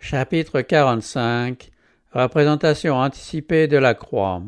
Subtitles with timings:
[0.00, 1.70] Chapitre 45
[2.12, 4.42] Représentation anticipée de la croix.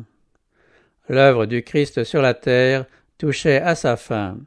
[1.09, 2.85] L'œuvre du Christ sur la terre
[3.17, 4.37] touchait à sa fin.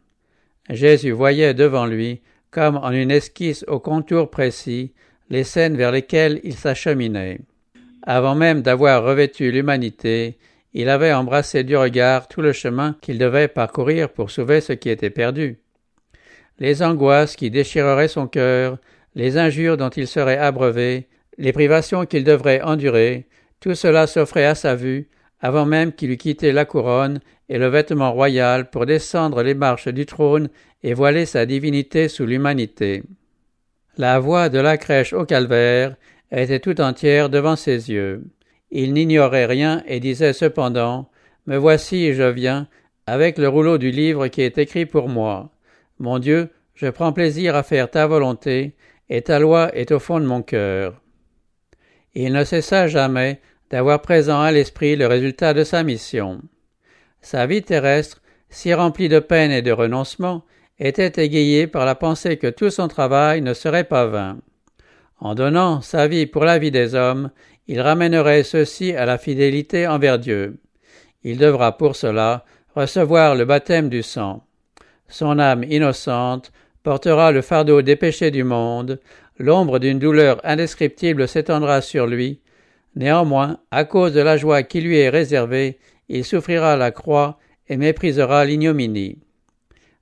[0.70, 4.92] Jésus voyait devant lui, comme en une esquisse au contour précis,
[5.28, 7.40] les scènes vers lesquelles il s'acheminait.
[8.02, 10.38] Avant même d'avoir revêtu l'humanité,
[10.72, 14.88] il avait embrassé du regard tout le chemin qu'il devait parcourir pour sauver ce qui
[14.88, 15.58] était perdu.
[16.58, 18.78] Les angoisses qui déchireraient son cœur,
[19.14, 21.08] les injures dont il serait abreuvé,
[21.38, 23.26] les privations qu'il devrait endurer,
[23.60, 25.08] tout cela s'offrait à sa vue,
[25.40, 29.88] avant même qu'il eût quitté la couronne et le vêtement royal pour descendre les marches
[29.88, 30.48] du trône
[30.82, 33.02] et voiler sa divinité sous l'humanité.
[33.96, 35.96] La voix de la crèche au calvaire
[36.30, 38.24] était tout entière devant ses yeux.
[38.70, 41.10] Il n'ignorait rien et disait cependant
[41.46, 42.66] Me voici, je viens,
[43.06, 45.50] avec le rouleau du livre qui est écrit pour moi.
[45.98, 48.74] Mon Dieu, je prends plaisir à faire ta volonté,
[49.08, 51.00] et ta loi est au fond de mon cœur.
[52.14, 53.40] Il ne cessa jamais
[53.70, 56.40] d'avoir présent à l'esprit le résultat de sa mission.
[57.20, 60.44] Sa vie terrestre, si remplie de peine et de renoncement,
[60.78, 64.38] était égayée par la pensée que tout son travail ne serait pas vain.
[65.18, 67.30] En donnant sa vie pour la vie des hommes,
[67.66, 70.58] il ramènerait ceux-ci à la fidélité envers Dieu.
[71.22, 72.44] Il devra pour cela
[72.74, 74.44] recevoir le baptême du sang.
[75.08, 76.52] Son âme innocente
[76.84, 79.00] portera le fardeau des péchés du monde,
[79.38, 82.38] l'ombre d'une douleur indescriptible s'étendra sur lui.
[82.94, 87.76] Néanmoins, à cause de la joie qui lui est réservée, il souffrira la croix et
[87.76, 89.18] méprisera l'ignominie.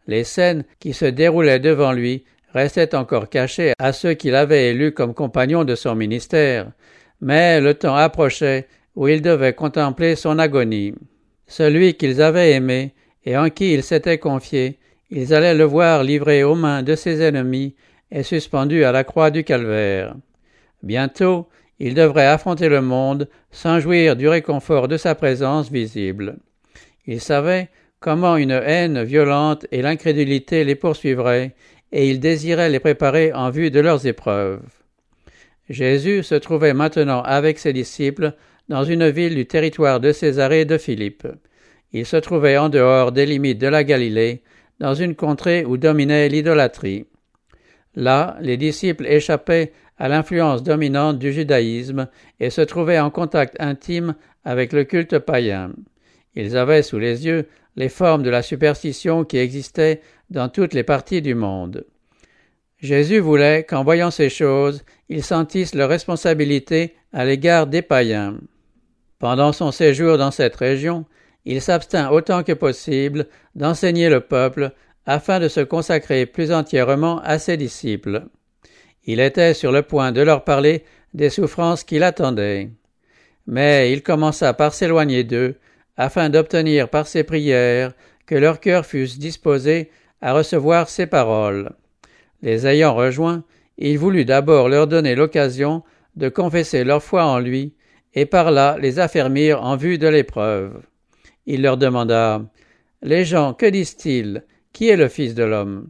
[0.08, 4.92] Les scènes qui se déroulaient devant lui restaient encore cachées à ceux qu'il avait élus
[4.92, 6.72] comme compagnons de son ministère,
[7.20, 10.94] mais le temps approchait où il devait contempler son agonie.
[11.46, 12.92] Celui qu'ils avaient aimé
[13.24, 14.80] et en qui ils s'étaient confiés
[15.14, 17.74] ils allaient le voir livré aux mains de ses ennemis
[18.10, 20.14] et suspendu à la croix du calvaire.
[20.82, 26.36] Bientôt, il devrait affronter le monde sans jouir du réconfort de sa présence visible.
[27.06, 27.68] Il savait
[28.00, 31.52] comment une haine violente et l'incrédulité les poursuivraient,
[31.92, 34.62] et il désirait les préparer en vue de leurs épreuves.
[35.68, 38.32] Jésus se trouvait maintenant avec ses disciples
[38.70, 41.28] dans une ville du territoire de Césarée de Philippe.
[41.92, 44.40] Il se trouvait en dehors des limites de la Galilée,
[44.82, 47.06] dans une contrée où dominait l'idolâtrie.
[47.94, 52.08] Là, les disciples échappaient à l'influence dominante du judaïsme
[52.40, 55.70] et se trouvaient en contact intime avec le culte païen.
[56.34, 60.00] Ils avaient sous les yeux les formes de la superstition qui existaient
[60.30, 61.84] dans toutes les parties du monde.
[62.78, 68.34] Jésus voulait qu'en voyant ces choses, ils sentissent leur responsabilité à l'égard des païens.
[69.20, 71.04] Pendant son séjour dans cette région,
[71.44, 74.72] il s'abstint autant que possible d'enseigner le peuple
[75.06, 78.24] afin de se consacrer plus entièrement à ses disciples.
[79.04, 82.70] Il était sur le point de leur parler des souffrances qui l'attendaient.
[83.46, 85.56] Mais il commença par s'éloigner d'eux,
[85.96, 87.92] afin d'obtenir par ses prières
[88.26, 91.72] que leurs cœurs fussent disposés à recevoir ses paroles.
[92.40, 93.42] Les ayant rejoints,
[93.78, 95.82] il voulut d'abord leur donner l'occasion
[96.16, 97.74] de confesser leur foi en lui,
[98.14, 100.82] et par là les affermir en vue de l'épreuve.
[101.46, 102.42] Il leur demanda
[103.02, 104.44] Les gens, que disent-ils?
[104.72, 105.88] Qui est le Fils de l'homme?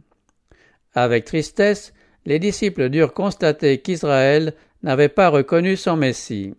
[0.95, 1.93] Avec tristesse,
[2.25, 6.53] les disciples durent constater qu'Israël n'avait pas reconnu son Messie.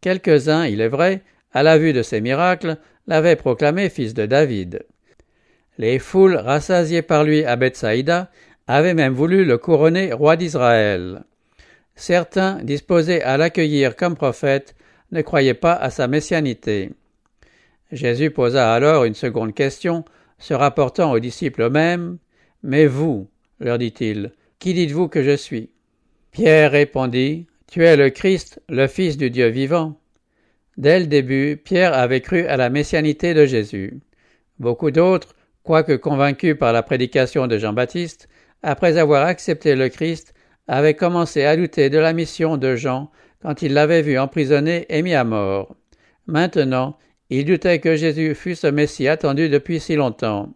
[0.00, 2.76] Quelques-uns, il est vrai, à la vue de ces miracles,
[3.06, 4.84] l'avaient proclamé fils de David.
[5.78, 8.30] Les foules, rassasiées par lui à Bethsaïda,
[8.66, 11.24] avaient même voulu le couronner roi d'Israël.
[11.96, 14.74] Certains, disposés à l'accueillir comme prophète,
[15.10, 16.92] ne croyaient pas à sa messianité.
[17.92, 20.04] Jésus posa alors une seconde question,
[20.38, 22.18] se rapportant aux disciples eux-mêmes.
[22.62, 23.28] Mais vous,
[23.58, 25.70] leur dit-il, qui dites-vous que je suis?
[26.30, 29.98] Pierre répondit, Tu es le Christ, le Fils du Dieu vivant.
[30.76, 34.00] Dès le début, Pierre avait cru à la messianité de Jésus.
[34.58, 38.28] Beaucoup d'autres, quoique convaincus par la prédication de Jean-Baptiste,
[38.62, 40.34] après avoir accepté le Christ,
[40.68, 43.10] avaient commencé à douter de la mission de Jean
[43.42, 45.74] quand il l'avait vu emprisonné et mis à mort.
[46.26, 46.96] Maintenant,
[47.30, 50.52] il doutait que Jésus fût ce Messie attendu depuis si longtemps.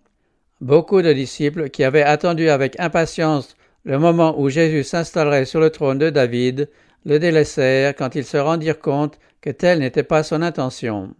[0.60, 5.70] Beaucoup de disciples qui avaient attendu avec impatience le moment où Jésus s'installerait sur le
[5.70, 6.68] trône de David
[7.04, 11.14] le délaissèrent quand ils se rendirent compte que telle n'était pas son intention.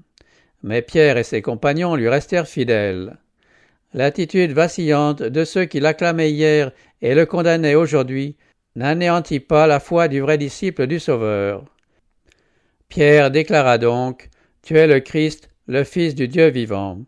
[0.63, 3.19] Mais Pierre et ses compagnons lui restèrent fidèles.
[3.93, 6.73] L'attitude vacillante de ceux qui l'acclamaient hier
[7.03, 8.37] et le condamnaient aujourd'hui
[8.75, 11.65] n'anéantit pas la foi du vrai disciple du Sauveur.
[12.89, 14.31] Pierre déclara donc
[14.65, 16.99] tu es le Christ, le Fils du Dieu vivant.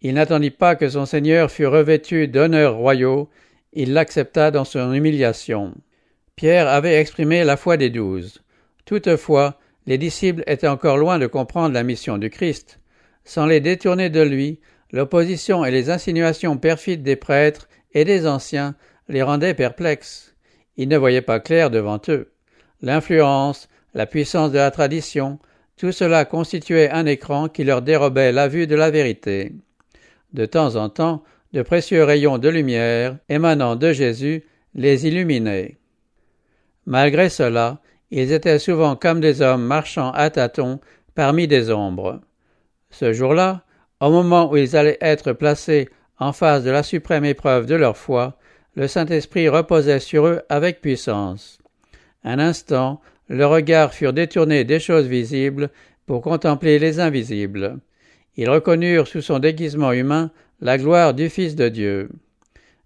[0.00, 3.28] Il n'attendit pas que son Seigneur fût revêtu d'honneurs royaux,
[3.74, 5.74] il l'accepta dans son humiliation.
[6.34, 8.42] Pierre avait exprimé la foi des douze.
[8.86, 12.80] Toutefois, les disciples étaient encore loin de comprendre la mission du Christ.
[13.24, 14.60] Sans les détourner de lui,
[14.90, 18.76] l'opposition et les insinuations perfides des prêtres et des anciens
[19.08, 20.34] les rendaient perplexes.
[20.78, 22.32] Ils ne voyaient pas clair devant eux.
[22.80, 25.38] L'influence, la puissance de la tradition,
[25.76, 29.52] tout cela constituait un écran qui leur dérobait la vue de la vérité.
[30.32, 34.44] De temps en temps, de précieux rayons de lumière émanant de Jésus
[34.74, 35.78] les illuminaient.
[36.86, 37.80] Malgré cela,
[38.10, 40.80] ils étaient souvent comme des hommes marchant à tâtons
[41.14, 42.20] parmi des ombres.
[42.90, 43.64] Ce jour-là,
[44.00, 45.88] au moment où ils allaient être placés
[46.18, 48.36] en face de la suprême épreuve de leur foi,
[48.76, 51.58] le Saint-Esprit reposait sur eux avec puissance.
[52.24, 55.70] Un instant, leurs regards furent détournés des choses visibles
[56.06, 57.78] pour contempler les invisibles.
[58.36, 60.30] Ils reconnurent sous son déguisement humain
[60.60, 62.10] la gloire du Fils de Dieu.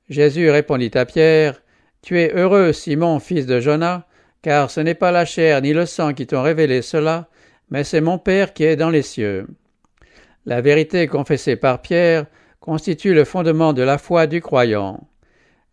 [0.08, 1.62] Jésus répondit à Pierre,
[2.02, 4.05] Tu es heureux, Simon, fils de Jonas,
[4.43, 7.29] car ce n'est pas la chair ni le sang qui t'ont révélé cela,
[7.70, 9.46] mais c'est mon Père qui est dans les cieux.
[10.46, 12.26] La vérité confessée par Pierre
[12.61, 15.08] constitue le fondement de la foi du croyant.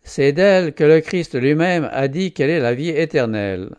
[0.04, 3.76] C'est d'elle que le Christ lui-même a dit qu'elle est la vie éternelle.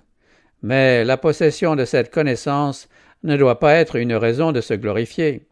[0.66, 2.88] Mais la possession de cette connaissance
[3.22, 5.46] ne doit pas être une raison de se glorifier.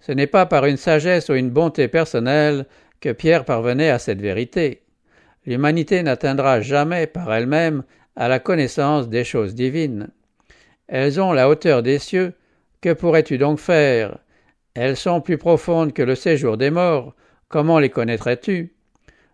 [0.00, 2.64] Ce n'est pas par une sagesse ou une bonté personnelle
[3.02, 4.80] que Pierre parvenait à cette vérité.
[5.44, 7.82] L'humanité n'atteindra jamais par elle-même
[8.16, 10.08] à la connaissance des choses divines.
[10.88, 12.32] Elles ont la hauteur des cieux.
[12.80, 14.16] Que pourrais-tu donc faire?
[14.72, 17.14] Elles sont plus profondes que le séjour des morts.
[17.50, 18.72] Comment les connaîtrais-tu?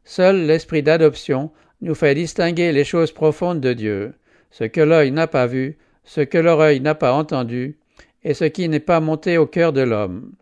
[0.03, 4.15] Seul l'esprit d'adoption nous fait distinguer les choses profondes de Dieu,
[4.53, 7.77] ce que l'œil n'a pas vu, ce que l'oreille n'a pas entendu,
[8.23, 10.33] et ce qui n'est pas monté au cœur de l'homme.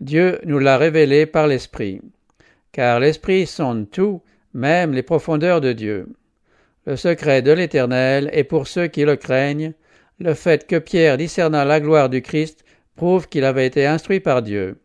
[0.00, 2.00] Dieu nous l'a révélé par l'Esprit.
[2.72, 4.22] Car l'Esprit sonde tout,
[4.54, 6.08] même les profondeurs de Dieu.
[6.86, 9.74] Le secret de l'Éternel est pour ceux qui le craignent.
[10.18, 12.64] Le fait que Pierre discerna la gloire du Christ
[12.96, 14.80] prouve qu'il avait été instruit par Dieu.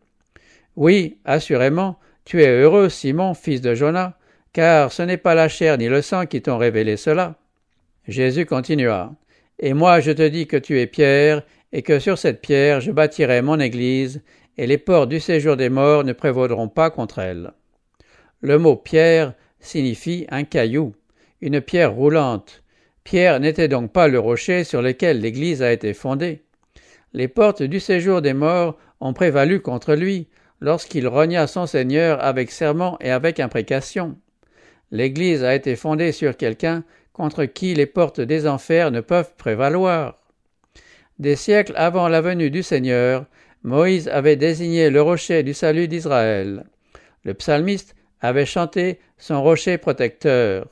[0.76, 4.12] Oui, assurément, tu es heureux, Simon, fils de Jonas,
[4.52, 7.34] car ce n'est pas la chair ni le sang qui t'ont révélé cela.
[8.08, 9.14] Jésus continua.
[9.60, 12.90] Et moi je te dis que tu es Pierre, et que sur cette pierre je
[12.90, 14.22] bâtirai mon Église,
[14.56, 17.52] et les portes du séjour des morts ne prévaudront pas contre elle.
[18.40, 20.94] Le mot pierre signifie un caillou,
[21.42, 22.62] une pierre roulante.
[23.04, 26.42] Pierre n'était donc pas le rocher sur lequel l'Église a été fondée.
[27.12, 30.28] Les portes du séjour des morts ont prévalu contre lui
[30.60, 34.16] lorsqu'il rogna son Seigneur avec serment et avec imprécation.
[34.90, 36.84] L'Église a été fondée sur quelqu'un
[37.18, 40.20] contre qui les portes des enfers ne peuvent prévaloir.
[41.18, 43.26] Des siècles avant la venue du Seigneur,
[43.64, 46.64] Moïse avait désigné le rocher du salut d'Israël.
[47.24, 50.68] Le psalmiste avait chanté son rocher protecteur.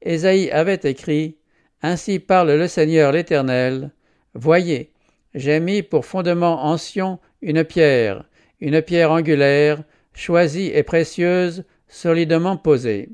[0.00, 1.38] Ésaïe avait écrit
[1.82, 3.90] Ainsi parle le Seigneur l'Éternel.
[4.34, 4.92] Voyez,
[5.34, 8.24] j'ai mis pour fondement en Sion une pierre,
[8.60, 9.82] une pierre angulaire,
[10.14, 13.08] choisie et précieuse, solidement posée.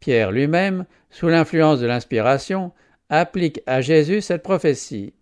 [0.00, 2.72] Pierre lui-même, sous l'influence de l'inspiration,
[3.08, 5.14] applique à Jésus cette prophétie.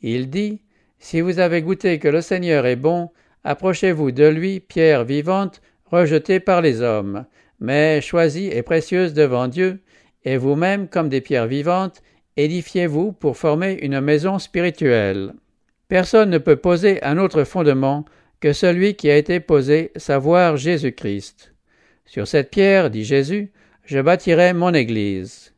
[0.00, 0.60] Il dit
[1.00, 3.10] si vous avez goûté que le Seigneur est bon,
[3.42, 7.24] approchez-vous de lui, pierre vivante, rejetée par les hommes,
[7.58, 9.80] mais choisie et précieuse devant Dieu,
[10.24, 12.02] et vous-même, comme des pierres vivantes,
[12.36, 15.32] édifiez-vous pour former une maison spirituelle.
[15.88, 18.04] Personne ne peut poser un autre fondement
[18.40, 21.54] que celui qui a été posé, savoir Jésus-Christ.
[22.04, 23.52] Sur cette pierre, dit Jésus,
[23.90, 25.52] je bâtirai mon Église.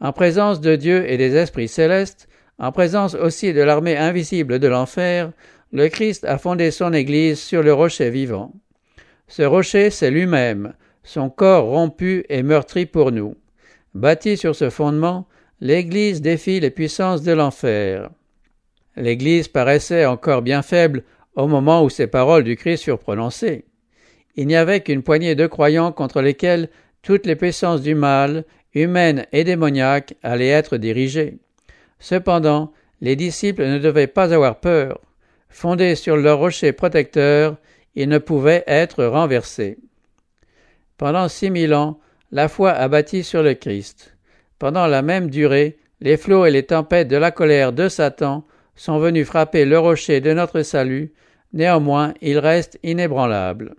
[0.00, 4.66] En présence de Dieu et des esprits célestes, en présence aussi de l'armée invisible de
[4.66, 5.30] l'enfer,
[5.72, 8.52] le Christ a fondé son Église sur le rocher vivant.
[9.28, 13.36] Ce rocher, c'est lui-même, son corps rompu et meurtri pour nous.
[13.94, 15.28] Bâti sur ce fondement,
[15.60, 18.10] l'Église défie les puissances de l'enfer.
[18.96, 21.04] L'Église paraissait encore bien faible
[21.36, 23.66] au moment où ces paroles du Christ furent prononcées.
[24.34, 26.70] Il n'y avait qu'une poignée de croyants contre lesquels
[27.02, 31.38] toutes les puissances du mal, humaines et démoniaques, allaient être dirigées.
[31.98, 35.00] Cependant, les disciples ne devaient pas avoir peur.
[35.48, 37.56] Fondés sur leur rocher protecteur,
[37.94, 39.78] ils ne pouvaient être renversés.
[40.96, 41.98] Pendant six mille ans,
[42.30, 44.16] la foi a bâti sur le Christ.
[44.58, 48.44] Pendant la même durée, les flots et les tempêtes de la colère de Satan
[48.76, 51.12] sont venus frapper le rocher de notre salut,
[51.52, 53.74] néanmoins il reste inébranlable.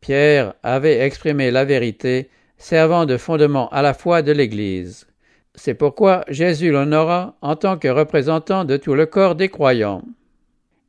[0.00, 5.06] Pierre avait exprimé la vérité, servant de fondement à la foi de l'Église.
[5.54, 10.02] C'est pourquoi Jésus l'honora en tant que représentant de tout le corps des croyants.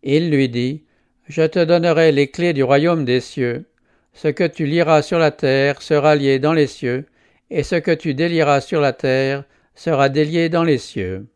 [0.04, 0.84] Il lui dit,
[1.28, 3.66] Je te donnerai les clés du royaume des cieux.
[4.14, 7.06] Ce que tu liras sur la terre sera lié dans les cieux,
[7.50, 9.44] et ce que tu délieras sur la terre
[9.76, 11.28] sera délié dans les cieux.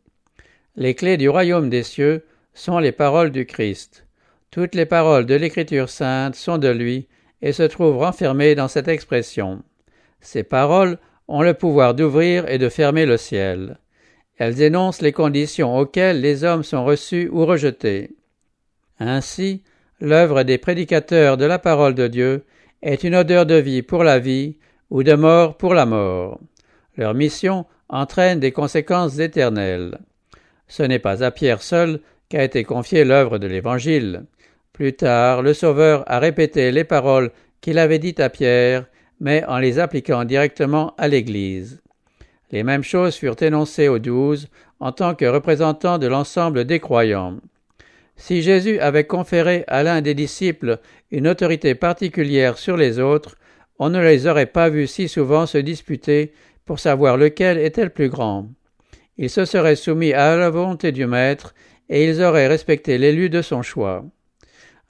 [0.76, 4.06] Les clés du royaume des cieux sont les paroles du Christ.
[4.50, 7.08] Toutes les paroles de l'Écriture sainte sont de lui
[7.44, 9.62] et se trouvent renfermées dans cette expression.
[10.20, 10.98] Ces paroles
[11.28, 13.78] ont le pouvoir d'ouvrir et de fermer le ciel.
[14.38, 18.16] Elles énoncent les conditions auxquelles les hommes sont reçus ou rejetés.
[18.98, 19.62] Ainsi,
[20.00, 22.44] l'œuvre des prédicateurs de la parole de Dieu
[22.82, 24.56] est une odeur de vie pour la vie
[24.88, 26.40] ou de mort pour la mort.
[26.96, 29.98] Leur mission entraîne des conséquences éternelles.
[30.66, 34.24] Ce n'est pas à Pierre seul qu'a été confiée l'œuvre de l'Évangile.
[34.74, 38.86] Plus tard, le Sauveur a répété les paroles qu'il avait dites à Pierre,
[39.20, 41.80] mais en les appliquant directement à l'Église.
[42.50, 44.48] Les mêmes choses furent énoncées aux douze
[44.80, 47.36] en tant que représentants de l'ensemble des croyants.
[48.16, 50.78] Si Jésus avait conféré à l'un des disciples
[51.12, 53.36] une autorité particulière sur les autres,
[53.78, 56.32] on ne les aurait pas vus si souvent se disputer
[56.64, 58.48] pour savoir lequel était le plus grand.
[59.18, 61.54] Ils se seraient soumis à la volonté du Maître
[61.88, 64.04] et ils auraient respecté l'élu de son choix.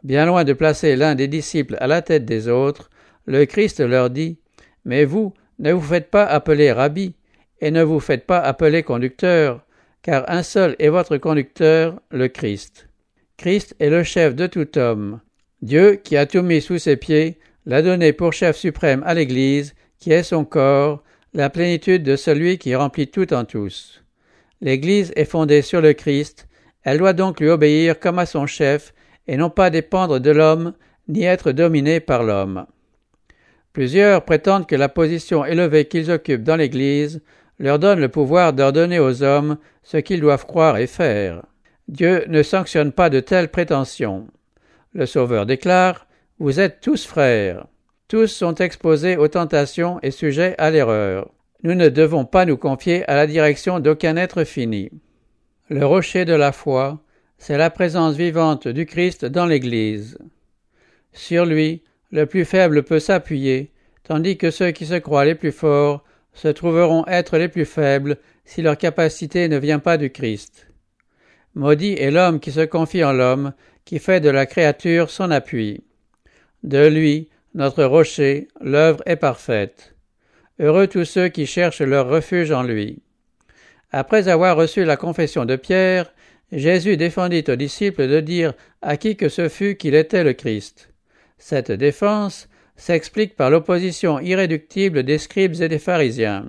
[0.04, 2.90] Bien loin de placer l'un des disciples à la tête des autres,
[3.26, 4.36] le Christ leur dit
[4.84, 7.14] Mais vous, ne vous faites pas appeler rabbi,
[7.60, 9.64] et ne vous faites pas appeler conducteur,
[10.02, 12.88] car un seul est votre conducteur, le Christ.
[13.38, 15.20] Christ est le chef de tout homme.
[15.62, 19.74] Dieu, qui a tout mis sous ses pieds, l'a donné pour chef suprême à l'Église,
[19.98, 24.04] qui est son corps, la plénitude de celui qui remplit tout en tous.
[24.60, 26.46] L'Église est fondée sur le Christ,
[26.82, 28.93] elle doit donc lui obéir comme à son chef,
[29.26, 30.74] et non pas dépendre de l'homme,
[31.08, 32.66] ni être dominée par l'homme.
[33.72, 37.22] Plusieurs prétendent que la position élevée qu'ils occupent dans l'Église
[37.58, 41.42] leur donne le pouvoir d'ordonner aux hommes ce qu'ils doivent croire et faire.
[41.88, 44.26] Dieu ne sanctionne pas de telles prétentions.
[44.92, 46.06] Le Sauveur déclare
[46.38, 47.66] Vous êtes tous frères.
[48.08, 51.30] Tous sont exposés aux tentations et sujets à l'erreur.
[51.62, 54.90] Nous ne devons pas nous confier à la direction d'aucun être fini.
[55.68, 57.00] Le rocher de la foi,
[57.38, 60.18] c'est la présence vivante du Christ dans l'Église.
[61.12, 63.72] Sur lui, le plus faible peut s'appuyer,
[64.02, 68.18] tandis que ceux qui se croient les plus forts se trouveront être les plus faibles
[68.44, 70.68] si leur capacité ne vient pas du Christ.
[71.54, 73.52] Maudit est l'homme qui se confie en l'homme,
[73.84, 75.84] qui fait de la créature son appui.
[76.62, 79.94] De lui, notre rocher, l'œuvre est parfaite.
[80.58, 83.02] Heureux tous ceux qui cherchent leur refuge en lui.
[83.92, 86.12] Après avoir reçu la confession de Pierre,
[86.54, 90.90] Jésus défendit aux disciples de dire à qui que ce fût qu'il était le Christ.
[91.36, 96.48] Cette défense s'explique par l'opposition irréductible des scribes et des pharisiens.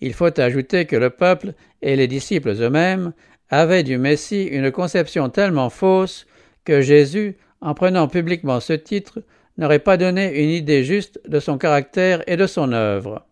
[0.00, 3.12] Il faut ajouter que le peuple et les disciples eux-mêmes
[3.50, 6.26] avaient du Messie une conception tellement fausse
[6.64, 9.22] que Jésus, en prenant publiquement ce titre,
[9.58, 13.26] n'aurait pas donné une idée juste de son caractère et de son œuvre.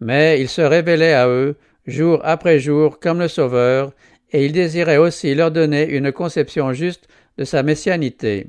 [0.00, 3.92] Mais il se révélait à eux, jour après jour, comme le Sauveur,
[4.34, 7.06] et il désirait aussi leur donner une conception juste
[7.38, 8.48] de sa messianité.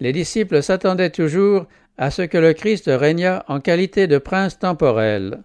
[0.00, 1.66] Les disciples s'attendaient toujours
[1.98, 5.44] à ce que le Christ régnât en qualité de prince temporel.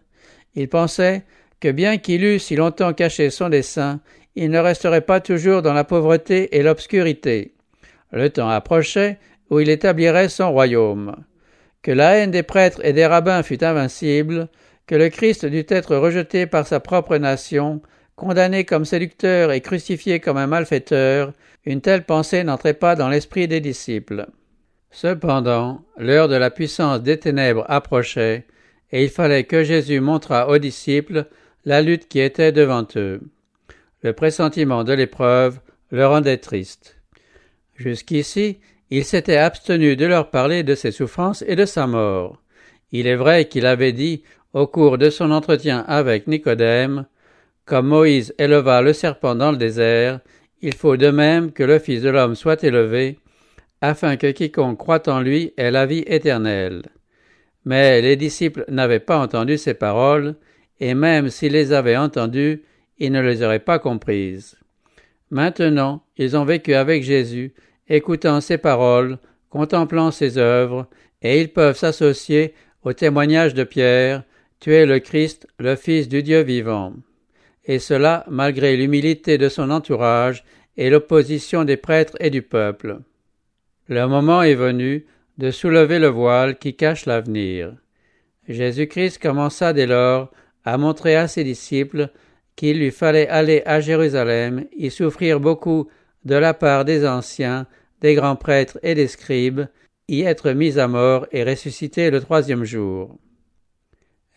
[0.55, 1.23] Ils pensaient
[1.59, 3.99] que bien qu'il eût si longtemps caché son dessein,
[4.35, 7.53] il ne resterait pas toujours dans la pauvreté et l'obscurité.
[8.11, 9.19] Le temps approchait
[9.51, 11.15] où il établirait son royaume.
[11.83, 14.49] Que la haine des prêtres et des rabbins fût invincible,
[14.87, 17.81] que le Christ dût être rejeté par sa propre nation,
[18.17, 21.31] condamné comme séducteur et crucifié comme un malfaiteur,
[21.65, 24.27] une telle pensée n'entrait pas dans l'esprit des disciples.
[24.91, 28.45] Cependant, l'heure de la puissance des ténèbres approchait,
[28.91, 31.27] et il fallait que Jésus montrât aux disciples
[31.63, 33.21] la lutte qui était devant eux.
[34.01, 35.59] Le pressentiment de l'épreuve
[35.91, 36.97] le rendait triste.
[37.75, 38.57] Jusqu'ici,
[38.89, 42.41] il s'était abstenu de leur parler de ses souffrances et de sa mort.
[42.91, 47.05] Il est vrai qu'il avait dit, au cours de son entretien avec Nicodème,
[47.67, 50.21] comme Moïse éleva le serpent dans le désert,
[50.61, 53.19] il faut de même que le Fils de l'homme soit élevé,
[53.81, 56.83] afin que quiconque croit en lui ait la vie éternelle.
[57.65, 60.35] Mais les disciples n'avaient pas entendu ces paroles,
[60.79, 62.63] et même s'ils les avaient entendues,
[62.99, 64.55] ils ne les auraient pas comprises.
[65.29, 67.53] Maintenant, ils ont vécu avec Jésus,
[67.89, 69.17] écoutant ses paroles,
[69.49, 70.87] contemplant ses œuvres,
[71.21, 74.23] et ils peuvent s'associer au témoignage de Pierre,
[74.61, 76.93] Tu es le Christ, le Fils du Dieu vivant.
[77.67, 80.43] Et cela malgré l'humilité de son entourage
[80.77, 82.99] et l'opposition des prêtres et du peuple.
[83.87, 85.05] Le moment est venu
[85.37, 87.73] de soulever le voile qui cache l'avenir.
[88.47, 90.31] Jésus-Christ commença dès lors
[90.63, 92.09] à montrer à ses disciples
[92.55, 95.87] qu'il lui fallait aller à Jérusalem, y souffrir beaucoup
[96.25, 97.67] de la part des anciens,
[98.01, 99.67] des grands prêtres et des scribes,
[100.07, 103.17] y être mis à mort et ressuscité le troisième jour.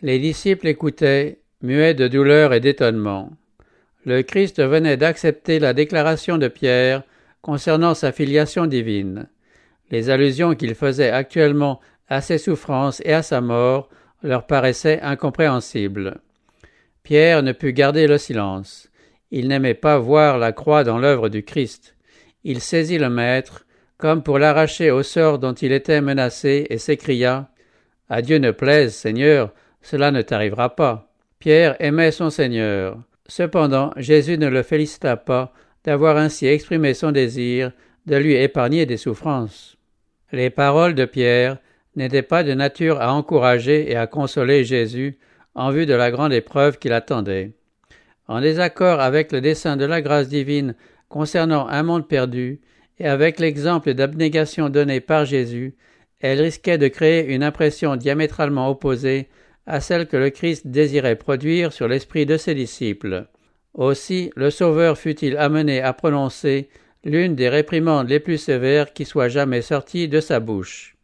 [0.01, 3.31] Les disciples écoutaient, muets de douleur et d'étonnement.
[4.05, 7.03] Le Christ venait d'accepter la déclaration de Pierre
[7.41, 9.27] concernant sa filiation divine.
[9.91, 13.89] Les allusions qu'il faisait actuellement à ses souffrances et à sa mort
[14.23, 16.19] leur paraissaient incompréhensibles.
[17.03, 18.89] Pierre ne put garder le silence.
[19.31, 21.95] Il n'aimait pas voir la croix dans l'œuvre du Christ.
[22.43, 23.65] Il saisit le Maître,
[23.97, 27.49] comme pour l'arracher au sort dont il était menacé, et s'écria
[28.09, 31.10] À Dieu ne plaise, Seigneur, cela ne t'arrivera pas.
[31.41, 32.99] Pierre aimait son Seigneur.
[33.27, 35.51] Cependant, Jésus ne le félicita pas
[35.83, 37.71] d'avoir ainsi exprimé son désir
[38.05, 39.75] de lui épargner des souffrances.
[40.31, 41.57] Les paroles de Pierre
[41.95, 45.17] n'étaient pas de nature à encourager et à consoler Jésus
[45.55, 47.53] en vue de la grande épreuve qui l'attendait.
[48.27, 50.75] En désaccord avec le dessein de la grâce divine
[51.09, 52.61] concernant un monde perdu,
[52.99, 55.73] et avec l'exemple d'abnégation donné par Jésus,
[56.19, 59.27] elle risquait de créer une impression diamétralement opposée
[59.67, 63.27] à celle que le Christ désirait produire sur l'esprit de ses disciples.
[63.73, 66.69] Aussi le Sauveur fut-il amené à prononcer
[67.03, 70.95] l'une des réprimandes les plus sévères qui soit jamais sorties de sa bouche.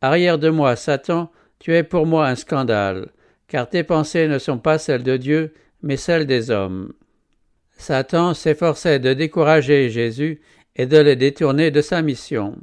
[0.00, 3.08] Arrière de moi, Satan, tu es pour moi un scandale,
[3.48, 6.92] car tes pensées ne sont pas celles de Dieu, mais celles des hommes.
[7.76, 10.40] Satan s'efforçait de décourager Jésus
[10.76, 12.56] et de le détourner de sa mission.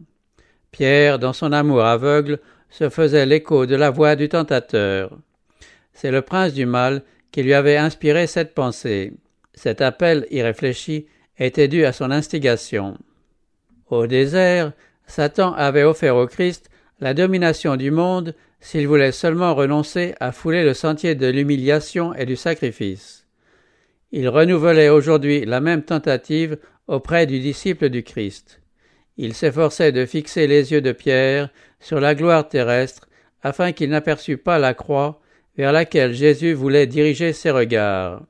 [0.71, 2.39] Pierre, dans son amour aveugle,
[2.71, 5.15] se faisait l'écho de la voix du tentateur.
[5.93, 9.13] C'est le prince du mal qui lui avait inspiré cette pensée.
[9.53, 11.05] Cet appel irréfléchi
[11.37, 12.97] était dû à son instigation.
[13.89, 14.71] Au désert,
[15.05, 20.63] Satan avait offert au Christ la domination du monde s'il voulait seulement renoncer à fouler
[20.63, 23.27] le sentier de l'humiliation et du sacrifice.
[24.11, 28.60] Il renouvelait aujourd'hui la même tentative auprès du disciple du Christ.
[29.23, 33.07] Il s'efforçait de fixer les yeux de Pierre sur la gloire terrestre
[33.43, 35.21] afin qu'il n'aperçût pas la croix
[35.55, 38.23] vers laquelle Jésus voulait diriger ses regards.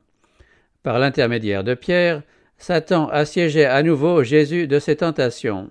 [0.83, 2.23] Par l'intermédiaire de Pierre,
[2.57, 5.69] Satan assiégeait à nouveau Jésus de ses tentations.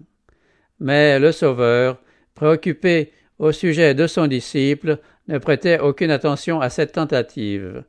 [0.79, 2.01] Mais le Sauveur,
[2.35, 7.85] préoccupé au sujet de son disciple, ne prêtait aucune attention à cette tentative.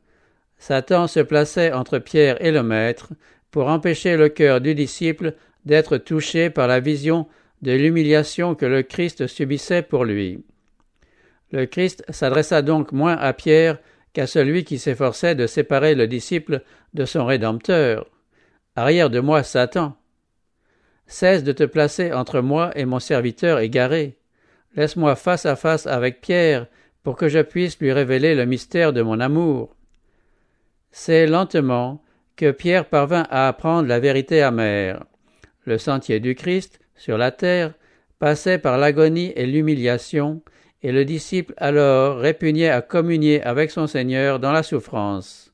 [0.58, 3.14] Satan se plaçait entre Pierre et le Maître
[3.50, 5.32] pour empêcher le cœur du disciple
[5.64, 7.26] d'être touché par la vision
[7.62, 10.44] de l'humiliation que le Christ subissait pour lui.
[11.52, 13.78] Le Christ s'adressa donc moins à Pierre
[14.12, 16.62] qu'à celui qui s'efforçait de séparer le disciple
[16.94, 18.06] de son Rédempteur.
[18.74, 19.96] Arrière de moi, Satan.
[21.06, 24.16] Cesse de te placer entre moi et mon serviteur égaré.
[24.76, 26.66] Laisse-moi face à face avec Pierre
[27.02, 29.76] pour que je puisse lui révéler le mystère de mon amour.
[30.90, 32.02] C'est lentement
[32.36, 35.04] que Pierre parvint à apprendre la vérité amère.
[35.64, 37.74] Le sentier du Christ, sur la terre,
[38.18, 40.42] passait par l'agonie et l'humiliation,
[40.82, 45.52] et le disciple alors répugnait à communier avec son Seigneur dans la souffrance.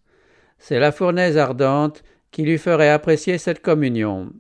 [0.58, 4.30] C'est la fournaise ardente qui lui ferait apprécier cette communion.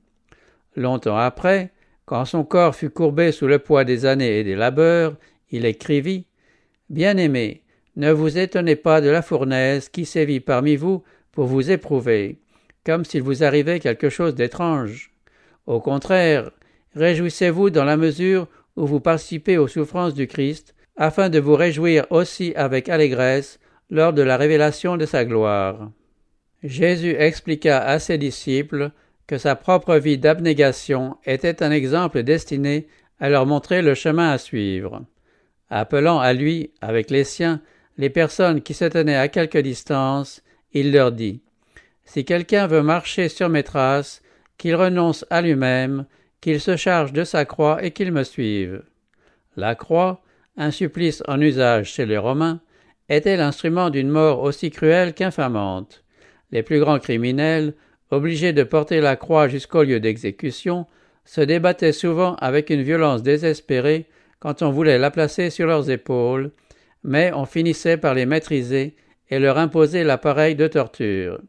[0.76, 1.72] Longtemps après,
[2.06, 5.16] quand son corps fut courbé sous le poids des années et des labeurs,
[5.50, 6.26] il écrivit
[6.88, 7.62] Bien-aimé,
[7.96, 11.02] ne vous étonnez pas de la fournaise qui sévit parmi vous
[11.32, 12.38] pour vous éprouver,
[12.84, 15.12] comme s'il vous arrivait quelque chose d'étrange.
[15.68, 16.50] Au contraire,
[16.96, 22.06] réjouissez-vous dans la mesure où vous participez aux souffrances du Christ, afin de vous réjouir
[22.08, 25.90] aussi avec allégresse lors de la révélation de sa gloire.
[26.62, 28.92] Jésus expliqua à ses disciples
[29.26, 32.88] que sa propre vie d'abnégation était un exemple destiné
[33.20, 35.04] à leur montrer le chemin à suivre.
[35.68, 37.60] Appelant à lui, avec les siens,
[37.98, 41.42] les personnes qui se tenaient à quelque distance, il leur dit
[42.06, 44.22] Si quelqu'un veut marcher sur mes traces,
[44.58, 46.04] qu'il renonce à lui-même,
[46.40, 48.82] qu'il se charge de sa croix et qu'il me suive.
[49.56, 50.22] La croix,
[50.56, 52.60] un supplice en usage chez les Romains,
[53.08, 56.04] était l'instrument d'une mort aussi cruelle qu'infamante.
[56.50, 57.74] Les plus grands criminels
[58.10, 60.86] obligés de porter la croix jusqu'au lieu d'exécution,
[61.24, 64.06] se débattaient souvent avec une violence désespérée
[64.40, 66.52] quand on voulait la placer sur leurs épaules,
[67.04, 68.96] mais on finissait par les maîtriser
[69.30, 71.40] et leur imposer l'appareil de torture.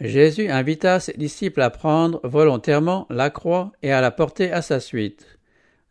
[0.00, 4.80] Jésus invita ses disciples à prendre volontairement la croix et à la porter à sa
[4.80, 5.38] suite.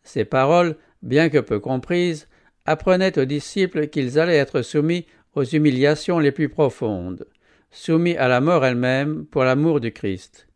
[0.03, 2.27] Ces paroles, bien que peu comprises,
[2.65, 7.25] apprenaient aux disciples qu'ils allaient être soumis aux humiliations les plus profondes
[7.71, 10.47] soumis à la mort elle-même pour l'amour du Christ.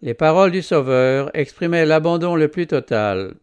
[0.00, 3.34] Les paroles du Sauveur exprimaient l'abandon le plus total.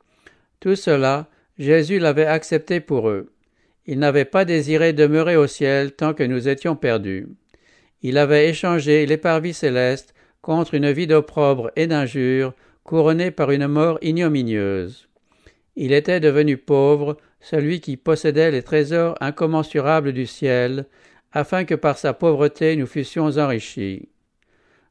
[0.60, 3.32] Tout cela, Jésus l'avait accepté pour eux.
[3.86, 7.28] Il n'avait pas désiré demeurer au ciel tant que nous étions perdus.
[8.02, 13.68] Il avait échangé les parvis célestes contre une vie d'opprobre et d'injure, couronnée par une
[13.68, 15.10] mort ignominieuse.
[15.76, 20.86] Il était devenu pauvre, celui qui possédait les trésors incommensurables du ciel,
[21.32, 24.10] afin que par sa pauvreté nous fussions enrichis.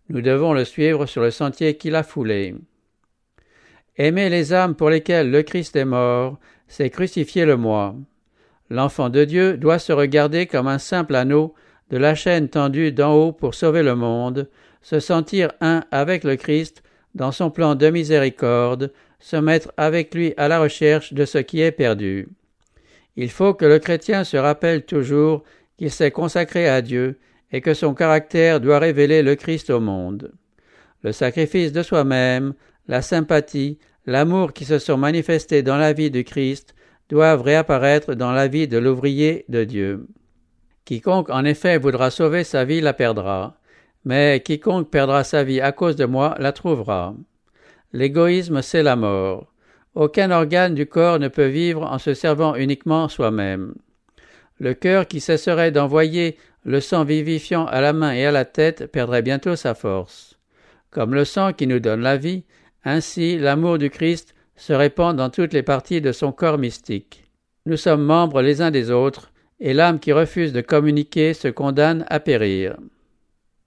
[0.08, 2.54] nous devons le suivre sur le sentier qu'il a foulé.
[3.96, 7.96] Aimer les âmes pour lesquelles le Christ est mort, c'est crucifier le moi.
[8.70, 11.54] L'enfant de Dieu doit se regarder comme un simple anneau
[11.90, 14.48] de la chaîne tendue d'en haut pour sauver le monde,
[14.82, 16.82] se sentir un avec le Christ
[17.14, 21.60] dans son plan de miséricorde, se mettre avec lui à la recherche de ce qui
[21.60, 22.28] est perdu.
[23.16, 25.42] Il faut que le chrétien se rappelle toujours
[25.76, 27.18] qu'il s'est consacré à Dieu
[27.50, 30.32] et que son caractère doit révéler le Christ au monde.
[31.02, 32.54] Le sacrifice de soi-même,
[32.86, 36.74] la sympathie, l'amour qui se sont manifestés dans la vie du Christ
[37.08, 40.06] doivent réapparaître dans la vie de l'ouvrier de Dieu.
[40.88, 43.58] Quiconque en effet voudra sauver sa vie la perdra,
[44.06, 47.14] mais quiconque perdra sa vie à cause de moi la trouvera.
[47.92, 49.52] L'égoïsme, c'est la mort.
[49.94, 53.74] Aucun organe du corps ne peut vivre en se servant uniquement soi-même.
[54.60, 58.90] Le cœur qui cesserait d'envoyer le sang vivifiant à la main et à la tête
[58.90, 60.38] perdrait bientôt sa force.
[60.90, 62.44] Comme le sang qui nous donne la vie,
[62.82, 67.24] ainsi l'amour du Christ se répand dans toutes les parties de son corps mystique.
[67.66, 72.04] Nous sommes membres les uns des autres, et l'âme qui refuse de communiquer se condamne
[72.08, 72.76] à périr.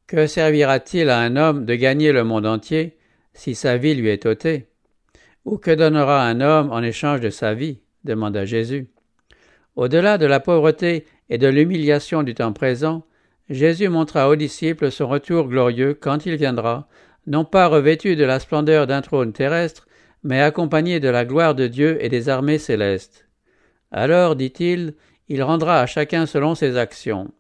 [0.08, 2.98] Que servira-t-il à un homme de gagner le monde entier
[3.34, 4.68] si sa vie lui est ôtée?
[5.46, 7.80] Ou que donnera un homme en échange de sa vie?
[8.04, 8.88] demanda Jésus.
[9.76, 13.06] Au-delà de la pauvreté et de l'humiliation du temps présent,
[13.50, 16.88] Jésus montra aux disciples son retour glorieux quand il viendra,
[17.28, 19.88] non pas revêtu de la splendeur d'un trône terrestre,
[20.24, 23.28] mais accompagné de la gloire de Dieu et des armées célestes.
[23.92, 24.94] Alors, dit-il,
[25.32, 27.32] il rendra à chacun selon ses actions.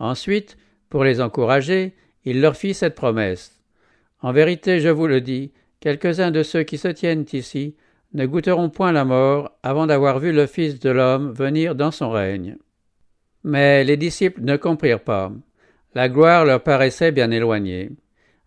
[0.00, 0.56] Ensuite,
[0.88, 3.60] pour les encourager, il leur fit cette promesse.
[4.22, 7.76] En vérité, je vous le dis, quelques-uns de ceux qui se tiennent ici
[8.12, 12.10] ne goûteront point la mort avant d'avoir vu le Fils de l'homme venir dans son
[12.10, 12.56] règne.
[13.44, 15.30] Mais les disciples ne comprirent pas.
[15.94, 17.90] La gloire leur paraissait bien éloignée.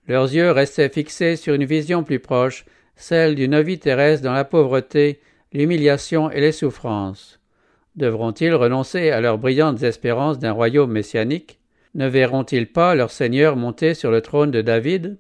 [0.05, 2.65] Leurs yeux restaient fixés sur une vision plus proche,
[2.97, 5.21] celle d'une vie terrestre dans la pauvreté,
[5.53, 7.38] l'humiliation et les souffrances.
[7.95, 11.59] Devront-ils renoncer à leurs brillantes espérances d'un royaume messianique?
[11.95, 15.17] Ne verront-ils pas leur Seigneur monter sur le trône de David?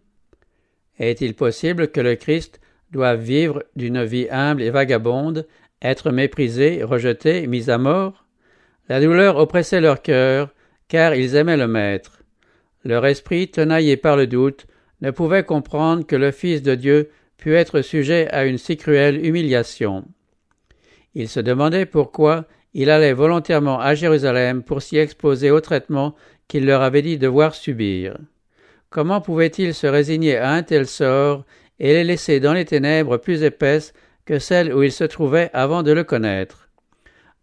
[0.99, 2.59] Est-il possible que le Christ
[2.91, 5.47] doive vivre d'une vie humble et vagabonde,
[5.81, 8.25] être méprisé, rejeté, mis à mort?
[8.87, 10.53] La douleur oppressait leur cœur,
[10.87, 12.23] car ils aimaient le Maître.
[12.83, 14.67] Leur esprit, tenaillé par le doute,
[15.01, 19.25] ne pouvait comprendre que le Fils de Dieu pût être sujet à une si cruelle
[19.25, 20.05] humiliation.
[21.15, 26.15] Il se demandait pourquoi il allait volontairement à Jérusalem pour s'y exposer au traitement
[26.47, 28.17] qu'il leur avait dit devoir subir.
[28.89, 31.45] Comment pouvait-il se résigner à un tel sort
[31.79, 33.93] et les laisser dans les ténèbres plus épaisses
[34.25, 36.69] que celles où il se trouvait avant de le connaître?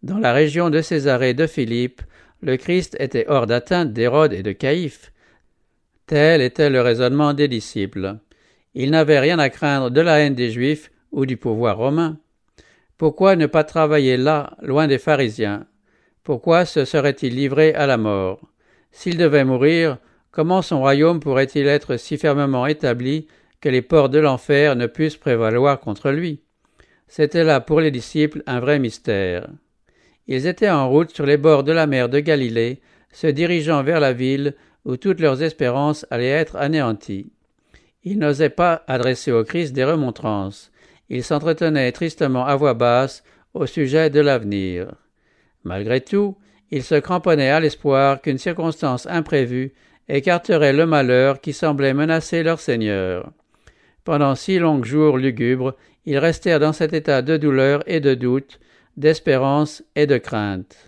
[0.03, 2.01] Dans la région de Césarée de Philippe,
[2.41, 5.11] le Christ était hors d'atteinte d'Hérode et de Caïphe.
[6.05, 8.17] Tel était le raisonnement des disciples.
[8.75, 12.19] Il n'avait rien à craindre de la haine des Juifs ou du pouvoir romain.
[12.97, 15.67] Pourquoi ne pas travailler là, loin des pharisiens?
[16.23, 18.41] Pourquoi se serait-il livré à la mort?
[18.91, 19.97] S'il devait mourir,
[20.31, 23.27] comment son royaume pourrait-il être si fermement établi
[23.61, 26.41] que les ports de l'enfer ne puissent prévaloir contre lui?
[27.07, 29.47] C'était là pour les disciples un vrai mystère.
[30.27, 32.81] Ils étaient en route sur les bords de la mer de Galilée,
[33.13, 34.55] se dirigeant vers la ville
[34.85, 37.31] où toutes leurs espérances allaient être anéanties.
[38.03, 40.71] Il n'osait pas adresser au Christ des remontrances.
[41.09, 44.93] Il s'entretenait tristement à voix basse au sujet de l'avenir.
[45.63, 46.37] Malgré tout,
[46.71, 49.73] il se cramponnait à l'espoir qu'une circonstance imprévue
[50.09, 53.31] écarterait le malheur qui semblait menacer leur Seigneur.
[54.03, 58.59] Pendant six longs jours lugubres, ils restèrent dans cet état de douleur et de doute,
[58.95, 60.86] d'espérance et de crainte.